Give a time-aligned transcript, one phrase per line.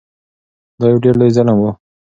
[0.79, 1.65] دا یو ډیر لوی ظلم و.